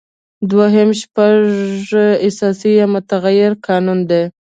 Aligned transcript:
دوهم 0.49 0.89
شپږ 1.01 1.41
اساسي 2.27 2.71
یا 2.79 2.85
معتبر 2.93 3.49
قوانین 3.65 3.99
دي. 4.09 4.23